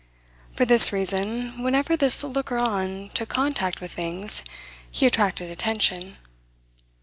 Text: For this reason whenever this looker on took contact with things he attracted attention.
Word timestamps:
For 0.53 0.65
this 0.65 0.91
reason 0.91 1.61
whenever 1.61 1.95
this 1.95 2.23
looker 2.23 2.57
on 2.57 3.11
took 3.13 3.29
contact 3.29 3.81
with 3.81 3.91
things 3.91 4.43
he 4.89 5.05
attracted 5.05 5.51
attention. 5.51 6.17